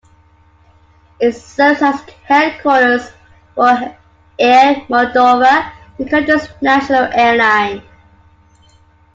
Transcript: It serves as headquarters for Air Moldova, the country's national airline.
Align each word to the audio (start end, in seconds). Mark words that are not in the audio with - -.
It 1.19 1.33
serves 1.33 1.83
as 1.83 2.01
headquarters 2.25 3.11
for 3.53 3.95
Air 4.39 4.75
Moldova, 4.89 5.71
the 5.99 6.09
country's 6.09 6.47
national 6.59 7.03
airline. 7.13 7.83